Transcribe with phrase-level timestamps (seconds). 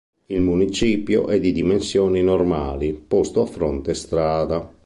[0.25, 4.67] Il municipio è di dimensioni normali, posto a fronte strada.